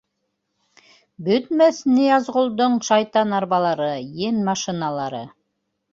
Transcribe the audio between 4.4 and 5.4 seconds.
машиналары.